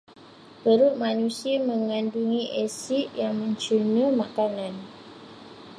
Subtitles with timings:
[0.61, 4.73] Perut manusia megandungi asid yang mencerna makanan.